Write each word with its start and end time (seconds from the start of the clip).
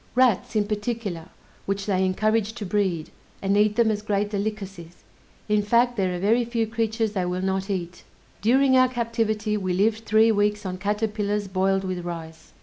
Rats 0.15 0.55
in 0.55 0.65
particular, 0.65 1.29
which 1.67 1.85
they 1.85 2.03
encourage 2.03 2.53
to 2.53 2.65
breed, 2.65 3.11
and 3.39 3.55
eat 3.55 3.75
them 3.75 3.91
as 3.91 4.01
great 4.01 4.31
delicacies; 4.31 5.03
in 5.47 5.61
fact, 5.61 5.95
there 5.95 6.15
are 6.15 6.19
very 6.19 6.43
few 6.43 6.65
creatures 6.65 7.11
they 7.11 7.23
will 7.25 7.43
not 7.43 7.69
eat. 7.69 8.03
During 8.41 8.75
our 8.75 8.89
captivity 8.89 9.57
we 9.57 9.73
lived 9.73 10.05
three 10.05 10.31
weeks 10.31 10.65
on 10.65 10.79
caterpillars 10.79 11.47
boiled 11.47 11.83
with 11.83 12.03
rice. 12.03 12.53